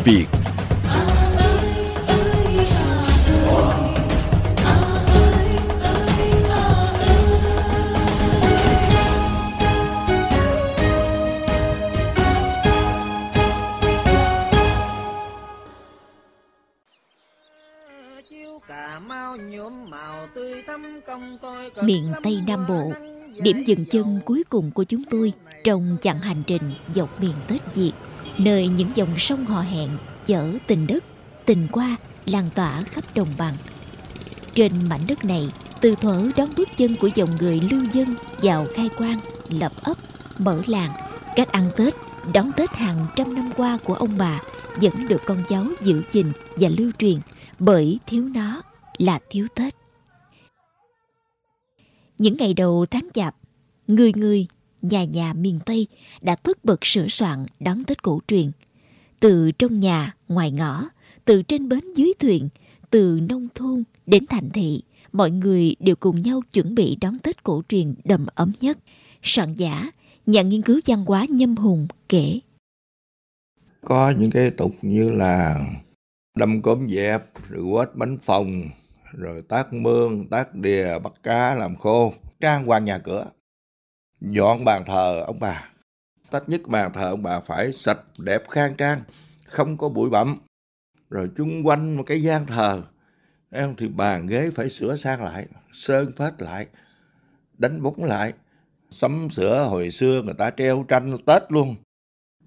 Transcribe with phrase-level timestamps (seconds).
[0.00, 0.26] Dọc Việt
[21.84, 22.92] miền Tây Nam Bộ,
[23.42, 25.32] điểm dừng chân cuối cùng của chúng tôi
[25.64, 27.92] trong chặng hành trình dọc miền Tết Việt,
[28.44, 29.88] nơi những dòng sông họ hẹn
[30.26, 31.04] chở tình đất,
[31.46, 33.54] tình qua lan tỏa khắp đồng bằng.
[34.52, 35.48] Trên mảnh đất này,
[35.80, 39.96] từ thuở đón bước chân của dòng người lưu dân vào khai quang, lập ấp,
[40.38, 40.90] mở làng,
[41.36, 41.94] cách ăn Tết,
[42.34, 44.40] đón Tết hàng trăm năm qua của ông bà
[44.80, 47.18] vẫn được con cháu giữ gìn và lưu truyền
[47.58, 48.62] bởi thiếu nó
[48.98, 49.74] là thiếu Tết.
[52.18, 53.36] Những ngày đầu tháng chạp,
[53.86, 54.46] người người,
[54.82, 55.86] nhà nhà miền Tây
[56.20, 58.50] đã tất bật sửa soạn đón Tết cổ truyền.
[59.20, 60.88] Từ trong nhà, ngoài ngõ,
[61.24, 62.48] từ trên bến dưới thuyền,
[62.90, 64.82] từ nông thôn đến thành thị,
[65.12, 68.78] mọi người đều cùng nhau chuẩn bị đón Tết cổ truyền đầm ấm nhất.
[69.22, 69.90] Soạn giả,
[70.26, 72.40] nhà nghiên cứu văn hóa Nhâm Hùng kể.
[73.80, 75.60] Có những cái tục như là
[76.36, 78.62] đâm cốm dẹp, rồi quết bánh phòng,
[79.12, 83.26] rồi tác mương, tác đìa, bắt cá làm khô, trang hoàng nhà cửa,
[84.20, 85.68] dọn bàn thờ ông bà.
[86.30, 89.00] Tất nhất bàn thờ ông bà phải sạch, đẹp, khang trang,
[89.46, 90.36] không có bụi bặm.
[91.10, 92.82] Rồi chung quanh một cái gian thờ,
[93.50, 96.66] em thì bàn ghế phải sửa sang lại, sơn phết lại,
[97.58, 98.32] đánh bóng lại,
[98.90, 101.76] sắm sửa hồi xưa người ta treo tranh Tết luôn.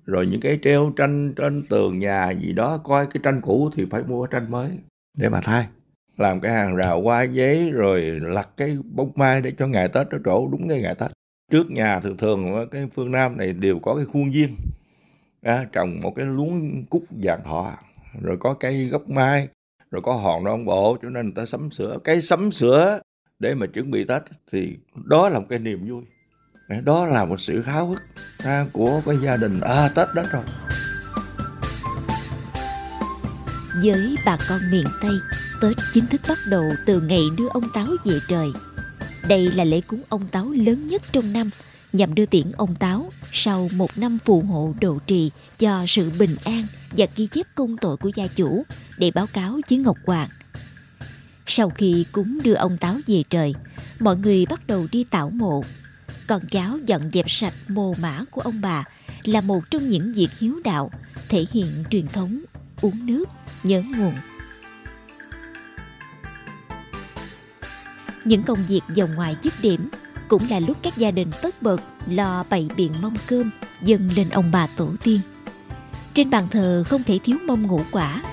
[0.05, 3.85] Rồi những cái treo tranh trên tường nhà gì đó, coi cái tranh cũ thì
[3.91, 4.69] phải mua tranh mới
[5.17, 5.67] để mà thay
[6.17, 10.07] làm cái hàng rào qua giấy rồi lặt cái bông mai để cho ngày Tết
[10.11, 11.11] nó trổ đúng cái ngày Tết.
[11.53, 14.55] Trước nhà thường thường cái phương Nam này đều có cái khuôn viên,
[15.41, 17.71] à, trồng một cái luống cúc vàng thọ,
[18.21, 19.47] rồi có cây gốc mai,
[19.91, 21.97] rồi có hòn non bộ cho nên người ta sắm sửa.
[22.03, 22.99] Cái sắm sửa
[23.39, 24.21] để mà chuẩn bị Tết
[24.51, 26.03] thì đó là một cái niềm vui.
[26.83, 28.01] Đó là một sự háo hức
[28.71, 29.59] của cái gia đình.
[29.59, 30.43] À Tết đến rồi.
[33.83, 35.15] Với bà con miền Tây,
[35.61, 38.47] Tết chính thức bắt đầu từ ngày đưa ông Táo về trời.
[39.27, 41.49] Đây là lễ cúng ông Táo lớn nhất trong năm,
[41.93, 46.35] nhằm đưa tiễn ông Táo sau một năm phù hộ độ trì cho sự bình
[46.45, 48.63] an và ghi chép công tội của gia chủ
[48.97, 50.29] để báo cáo với Ngọc Hoàng.
[51.47, 53.55] Sau khi cúng đưa ông Táo về trời,
[53.99, 55.63] mọi người bắt đầu đi tảo mộ.
[56.27, 58.83] Con cháu dọn dẹp sạch mồ mã của ông bà
[59.23, 60.91] là một trong những việc hiếu đạo,
[61.29, 62.41] thể hiện truyền thống
[62.81, 63.29] uống nước,
[63.63, 64.13] nhớ nguồn.
[68.25, 69.89] Những công việc vòng ngoài dứt điểm
[70.27, 73.51] cũng là lúc các gia đình tất bật lo bày biện mâm cơm
[73.83, 75.19] dâng lên ông bà tổ tiên.
[76.13, 78.23] Trên bàn thờ không thể thiếu mâm ngũ quả,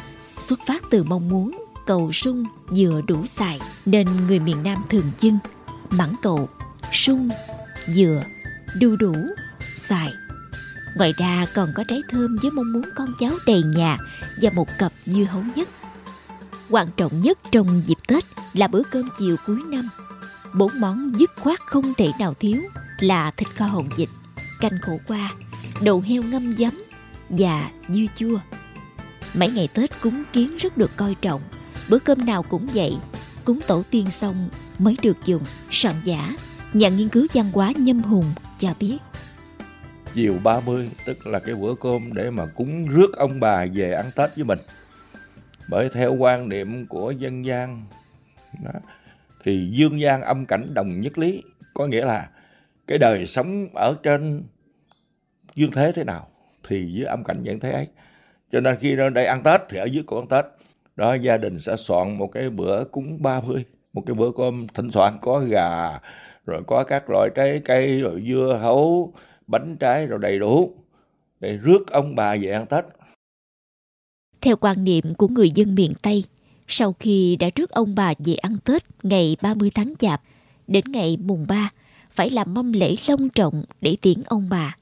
[0.48, 2.44] xuất phát từ mong muốn cầu sung
[2.76, 5.38] vừa đủ xài nên người miền Nam thường chưng
[5.90, 6.48] mãn cầu,
[6.92, 7.28] sung,
[7.86, 8.22] dừa,
[8.80, 9.14] đu đủ,
[9.74, 10.12] xài.
[10.96, 13.98] Ngoài ra còn có trái thơm với mong muốn con cháu đầy nhà
[14.42, 15.68] và một cặp dưa hấu nhất.
[16.70, 19.88] Quan trọng nhất trong dịp Tết là bữa cơm chiều cuối năm.
[20.54, 22.62] Bốn món dứt khoát không thể nào thiếu
[22.98, 24.08] là thịt kho hồng vịt,
[24.60, 25.32] canh khổ qua,
[25.82, 26.82] đầu heo ngâm giấm
[27.28, 28.38] và dưa chua.
[29.34, 31.40] Mấy ngày Tết cúng kiến rất được coi trọng,
[31.88, 32.96] bữa cơm nào cũng vậy,
[33.44, 34.48] cúng tổ tiên xong
[34.78, 35.42] mới được dùng.
[35.70, 36.36] Soạn giả,
[36.72, 38.98] nhà nghiên cứu văn hóa Nhâm Hùng cho biết.
[40.14, 44.10] Chiều 30 tức là cái bữa cơm để mà cúng rước ông bà về ăn
[44.16, 44.58] Tết với mình.
[45.70, 47.84] Bởi theo quan niệm của dân gian
[48.64, 48.70] đó,
[49.44, 51.42] thì dương gian âm cảnh đồng nhất lý
[51.74, 52.30] có nghĩa là
[52.86, 54.42] cái đời sống ở trên
[55.54, 56.28] dương thế thế nào
[56.68, 57.86] thì dưới âm cảnh vẫn thế ấy.
[58.50, 60.44] Cho nên khi ở đây ăn tết thì ở dưới cũng ăn tết.
[60.96, 64.90] Đó gia đình sẽ soạn một cái bữa cúng 30 một cái bữa cơm thỉnh
[64.92, 65.98] thoảng có gà
[66.46, 69.14] rồi có các loại trái cây rồi dưa hấu
[69.46, 70.74] bánh trái rồi đầy đủ.
[71.40, 72.84] Để rước ông bà về ăn tết
[74.40, 76.24] theo quan niệm của người dân miền Tây,
[76.68, 80.22] sau khi đã rước ông bà về ăn Tết ngày 30 tháng Chạp,
[80.66, 81.70] đến ngày mùng 3
[82.14, 84.76] phải làm mâm lễ long trọng để tiễn ông bà.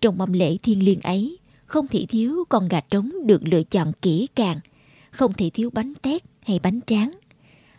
[0.00, 3.92] Trong mâm lễ thiên liêng ấy, không thể thiếu con gà trống được lựa chọn
[4.02, 4.60] kỹ càng,
[5.10, 7.12] không thể thiếu bánh tét hay bánh tráng.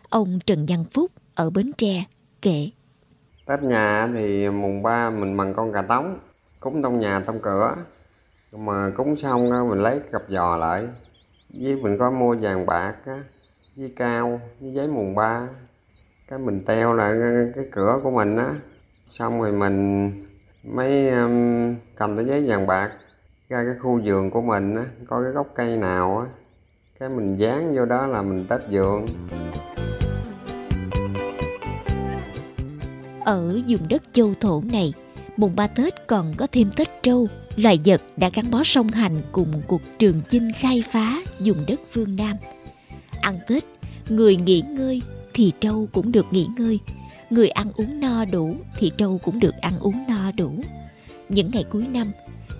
[0.08, 2.04] Ông Trần Văn Phúc ở Bến Tre
[2.42, 2.70] kể.
[3.46, 6.18] Tết nhà thì mùng 3 mình mần con gà trống
[6.60, 7.74] cúng trong nhà trong cửa.
[8.56, 10.88] Mà cúng xong mình lấy cặp giò lại,
[11.54, 13.22] với mình có mua vàng bạc á,
[13.76, 15.48] với cao, với giấy mùng ba,
[16.28, 17.14] Cái mình teo lại
[17.54, 18.54] cái cửa của mình á,
[19.10, 20.10] xong rồi mình
[20.64, 22.90] mới um, cầm cái giấy vàng bạc
[23.48, 26.26] ra cái khu vườn của mình á có cái gốc cây nào á.
[27.00, 29.06] Cái mình dán vô đó là mình tết vườn.
[33.24, 34.94] Ở vùng đất châu thổ này,
[35.36, 37.26] mùng ba Tết còn có thêm Tết trâu,
[37.58, 41.80] loài vật đã gắn bó song hành cùng cuộc trường chinh khai phá vùng đất
[41.92, 42.36] phương Nam.
[43.20, 43.64] Ăn Tết,
[44.08, 45.02] người nghỉ ngơi
[45.34, 46.78] thì trâu cũng được nghỉ ngơi,
[47.30, 50.52] người ăn uống no đủ thì trâu cũng được ăn uống no đủ.
[51.28, 52.06] Những ngày cuối năm,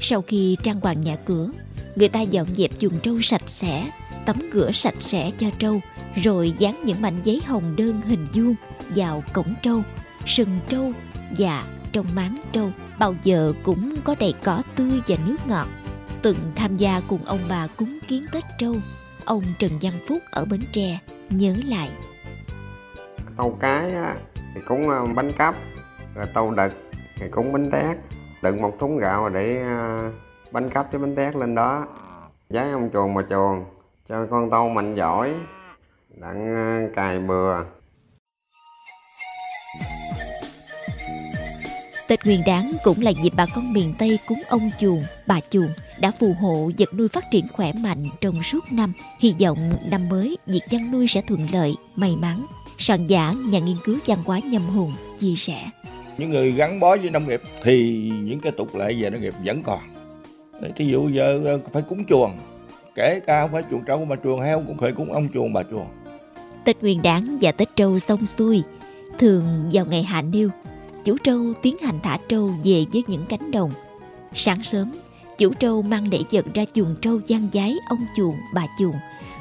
[0.01, 1.51] sau khi trang hoàng nhà cửa,
[1.97, 3.91] người ta dọn dẹp chuồng trâu sạch sẽ,
[4.27, 5.81] tắm rửa sạch sẽ cho trâu,
[6.23, 8.55] rồi dán những mảnh giấy hồng đơn hình vuông
[8.89, 9.83] vào cổng trâu,
[10.27, 10.93] sừng trâu
[11.39, 15.69] và trong máng trâu bao giờ cũng có đầy cỏ tươi và nước ngọt.
[16.23, 18.75] Từng tham gia cùng ông bà cúng kiến Tết trâu,
[19.25, 20.99] ông Trần Văn Phúc ở Bến Tre
[21.31, 21.91] nhớ lại.
[23.37, 24.15] tàu cái á
[24.55, 25.55] thì cúng ờ, bánh cắp
[26.15, 26.73] rồi tàu đực
[27.17, 27.97] thì cúng bánh tét
[28.43, 30.11] đựng một thúng gạo để ờ,
[30.53, 31.87] bánh cắp với bánh tét lên đó
[32.51, 33.65] giái ông chuồng mà chuồng
[34.09, 35.35] cho con tâu mạnh giỏi
[36.11, 37.57] đặng ờ, cài bừa
[42.09, 45.69] Tết Nguyên Đán cũng là dịp bà con miền Tây cúng ông chuồng, bà chuồng
[46.01, 48.93] đã phù hộ vật nuôi phát triển khỏe mạnh trong suốt năm.
[49.21, 49.59] Hy vọng
[49.91, 52.47] năm mới việc chăn nuôi sẽ thuận lợi, may mắn.
[52.79, 55.65] Soạn giả nhà nghiên cứu văn hóa Nhâm Hùng chia sẻ.
[56.19, 59.35] những người gắn bó với nông nghiệp thì những cái tục lệ về nông nghiệp
[59.45, 59.79] vẫn còn
[60.77, 62.39] thí dụ giờ ờ, phải cúng chuồng
[62.95, 65.63] kể cả không phải chuồng trâu mà chuồng heo cũng phải cúng ông chuồng bà
[65.63, 65.87] chuồng
[66.65, 68.63] Tết Nguyên Đán và Tết Trâu xong xuôi,
[69.19, 70.49] thường vào ngày hạ niêu,
[71.05, 73.71] chủ trâu tiến hành thả trâu về với những cánh đồng.
[74.35, 74.93] Sáng sớm,
[75.39, 78.97] chủ trâu mang lễ vật ra chuồng trâu gian giái ông chuồng, bà chuồng,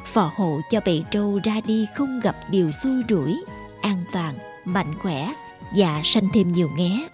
[0.06, 3.36] phò hộ cho bầy trâu ra đi không gặp điều xui rủi,
[3.82, 5.34] an toàn, mạnh khỏe
[5.76, 7.08] và sanh thêm nhiều nghé.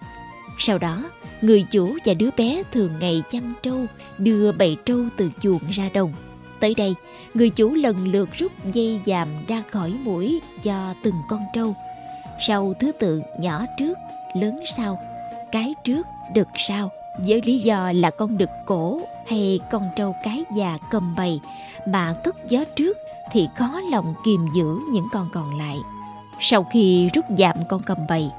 [0.58, 1.04] Sau đó,
[1.42, 3.86] người chủ và đứa bé thường ngày chăm trâu
[4.18, 6.12] đưa bầy trâu từ chuồng ra đồng.
[6.60, 6.94] Tới đây,
[7.34, 11.74] người chủ lần lượt rút dây dàm ra khỏi mũi cho từng con trâu.
[12.46, 13.98] Sau thứ tự nhỏ trước,
[14.34, 14.98] lớn sau,
[15.52, 16.90] cái trước, đực sau.
[17.18, 21.40] Với lý do là con đực cổ hay con trâu cái già cầm bầy
[21.86, 22.96] mà cất gió trước
[23.32, 25.76] thì khó lòng kìm giữ những con còn lại.
[26.40, 28.30] Sau khi rút giảm con cầm bầy,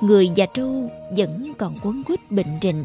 [0.00, 2.84] người già trâu vẫn còn quấn quýt bệnh rình.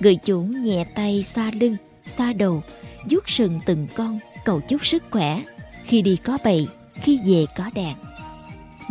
[0.00, 1.76] Người chủ nhẹ tay xoa lưng,
[2.06, 2.62] xoa đầu,
[3.10, 5.42] vuốt sừng từng con cầu chúc sức khỏe
[5.84, 7.94] khi đi có bầy khi về có đàn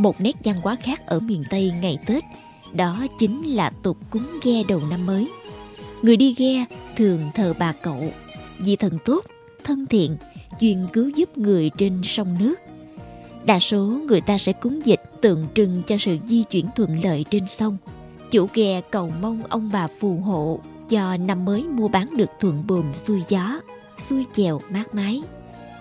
[0.01, 2.23] một nét văn hóa khác ở miền tây ngày tết
[2.73, 5.27] đó chính là tục cúng ghe đầu năm mới.
[6.01, 6.65] Người đi ghe
[6.95, 8.03] thường thờ bà cậu
[8.59, 9.25] vì thần tốt
[9.63, 10.17] thân thiện
[10.59, 12.55] chuyên cứu giúp người trên sông nước.
[13.45, 17.25] Đa số người ta sẽ cúng dịch tượng trưng cho sự di chuyển thuận lợi
[17.29, 17.77] trên sông.
[18.31, 20.59] Chủ ghe cầu mong ông bà phù hộ
[20.89, 23.61] cho năm mới mua bán được thuận buồm xuôi gió
[24.09, 25.21] xuôi chèo mát mái.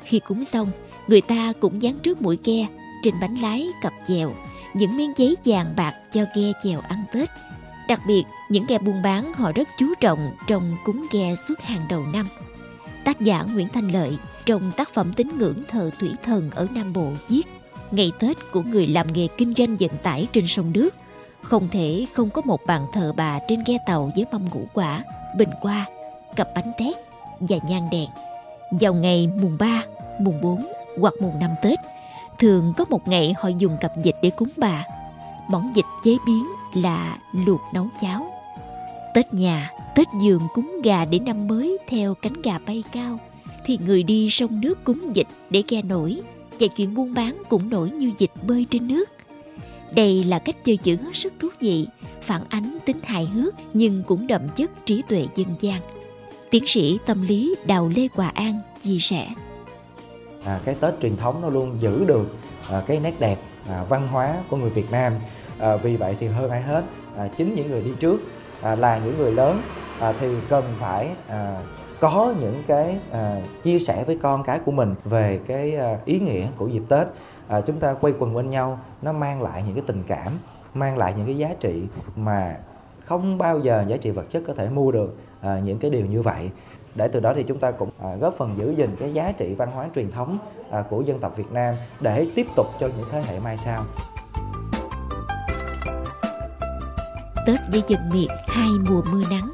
[0.05, 0.71] Khi cúng xong,
[1.09, 2.67] người ta cũng dán trước mũi ghe,
[3.02, 4.32] trên bánh lái cặp chèo,
[4.75, 7.31] những miếng giấy vàng bạc cho ghe chèo ăn Tết.
[7.88, 11.87] Đặc biệt, những ghe buôn bán họ rất chú trọng trong cúng ghe suốt hàng
[11.88, 12.26] đầu năm.
[13.05, 16.92] Tác giả Nguyễn Thanh Lợi trong tác phẩm tín ngưỡng thờ thủy thần ở Nam
[16.92, 17.42] Bộ viết
[17.90, 20.95] Ngày Tết của người làm nghề kinh doanh vận tải trên sông nước
[21.42, 25.04] không thể không có một bàn thờ bà trên ghe tàu với mâm ngũ quả,
[25.37, 25.87] bình qua,
[26.37, 26.97] cặp bánh tét
[27.40, 28.09] và nhang đèn.
[28.80, 29.83] Vào ngày mùng 3,
[30.21, 30.66] mùng 4
[31.00, 31.78] hoặc mùng 5 Tết,
[32.40, 34.85] thường có một ngày họ dùng cặp dịch để cúng bà.
[35.50, 38.26] Món dịch chế biến là luộc nấu cháo.
[39.14, 43.18] Tết nhà, Tết giường cúng gà để năm mới theo cánh gà bay cao,
[43.64, 46.20] thì người đi sông nước cúng dịch để ghe nổi,
[46.61, 49.09] và chuyện buôn bán cũng nổi như dịch bơi trên nước.
[49.94, 51.87] Đây là cách chơi chữ hết sức thú vị,
[52.23, 55.80] phản ánh tính hài hước nhưng cũng đậm chất trí tuệ dân gian.
[56.50, 59.28] Tiến sĩ tâm lý Đào Lê Hòa An chia sẻ
[60.44, 62.35] à, cái Tết truyền thống nó luôn giữ được
[62.70, 63.37] à, cái nét đẹp
[63.68, 65.12] à, văn hóa của người Việt Nam.
[65.59, 66.85] À, vì vậy thì hơn ai hết
[67.16, 68.20] à, chính những người đi trước
[68.62, 69.61] à, là những người lớn
[70.00, 71.62] à, thì cần phải à,
[72.00, 76.18] có những cái à, chia sẻ với con cái của mình về cái à, ý
[76.20, 77.06] nghĩa của dịp Tết.
[77.49, 80.38] À, chúng ta quay quần bên nhau nó mang lại những cái tình cảm
[80.75, 81.82] mang lại những cái giá trị
[82.16, 82.56] mà
[83.04, 86.06] không bao giờ giá trị vật chất có thể mua được à, những cái điều
[86.06, 86.50] như vậy
[86.94, 89.54] để từ đó thì chúng ta cũng à, góp phần giữ gìn cái giá trị
[89.54, 90.38] văn hóa truyền thống
[90.70, 93.85] à, của dân tộc Việt Nam để tiếp tục cho những thế hệ mai sau.
[97.47, 99.50] Tết với dân miệt hai mùa mưa nắng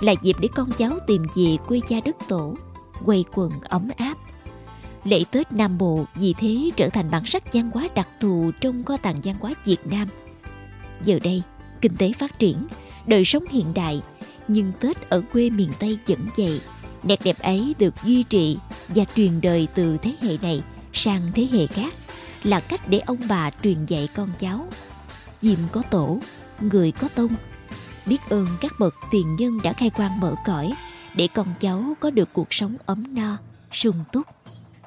[0.00, 2.54] là dịp để con cháu tìm về quê cha đất tổ,
[3.04, 4.14] quây quần ấm áp.
[5.04, 8.84] Lễ Tết Nam Bộ vì thế trở thành bản sắc văn hóa đặc thù trong
[8.84, 10.08] kho tàng văn hóa Việt Nam.
[11.02, 11.42] Giờ đây,
[11.80, 12.66] kinh tế phát triển,
[13.06, 14.02] đời sống hiện đại,
[14.48, 16.60] nhưng Tết ở quê miền Tây vẫn vậy,
[17.02, 20.62] Nét đẹp ấy được duy trì và truyền đời từ thế hệ này
[20.92, 21.94] sang thế hệ khác
[22.42, 24.66] là cách để ông bà truyền dạy con cháu.
[25.40, 26.18] Diệm có tổ,
[26.60, 27.32] người có tông.
[28.06, 30.72] Biết ơn các bậc tiền nhân đã khai quang mở cõi
[31.14, 33.36] để con cháu có được cuộc sống ấm no,
[33.72, 34.26] sung túc.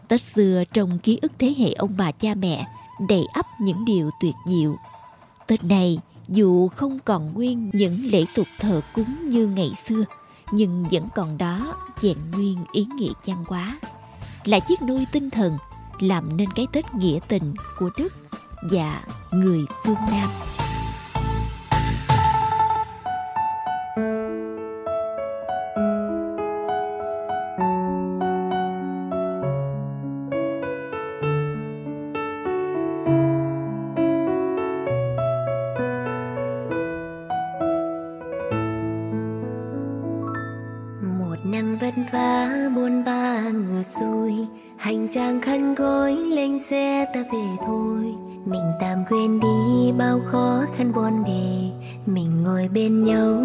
[0.08, 2.68] Tết xưa trong ký ức thế hệ ông bà cha mẹ
[3.10, 4.76] đầy ắp những điều tuyệt diệu.
[5.48, 10.04] Tết này dù không còn nguyên những lễ tục thờ cúng như ngày xưa
[10.52, 13.80] nhưng vẫn còn đó vẹn nguyên ý nghĩa văn hóa
[14.46, 15.58] là chiếc nôi tinh thần,
[16.00, 18.14] làm nên cái tết nghĩa tình của đức
[18.72, 20.30] và người phương nam.
[42.76, 44.34] Buôn ba ngược xuôi
[44.78, 48.04] hành trang khăn gối lên xe ta về thôi.
[48.46, 51.72] Mình tạm quên đi bao khó khăn buồn bề.
[52.06, 53.42] Mình ngồi bên nhau,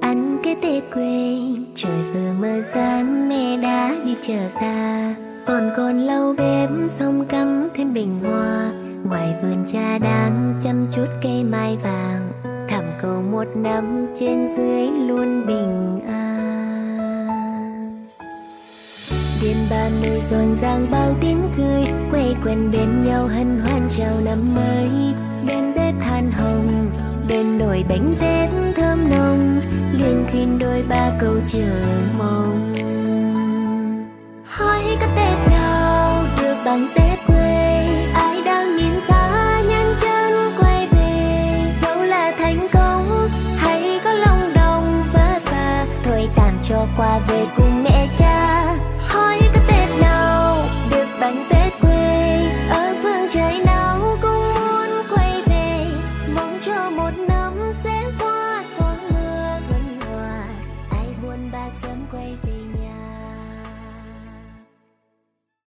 [0.00, 1.38] ăn cái tết quê.
[1.74, 5.14] Trời vừa mơ sáng, mẹ đã đi chờ xa.
[5.46, 8.72] Còn còn lau bếp, xong cắm thêm bình hoa.
[9.04, 12.32] Ngoài vườn cha đang chăm chút cây mai vàng.
[12.68, 16.25] Thầm cầu một năm trên dưới luôn bình an.
[19.42, 24.20] Điện ba nơi rộn ràng bao tiếng cười Quay quần bên nhau hân hoan chào
[24.24, 25.14] năm mới
[25.46, 26.90] Bên bếp than hồng,
[27.28, 29.60] Bên nồi bánh tét thơm nồng
[29.92, 31.86] Luyện thuyền đôi ba câu chờ
[32.18, 32.74] mong
[34.44, 40.88] Hỏi có tết nào được bằng tết quê, Ai đang nhìn xa nhanh chân quay
[40.92, 47.18] về Dẫu là thành công, hay có lòng đồng vất vả, Thôi tạm cho qua
[47.28, 47.75] về cùng.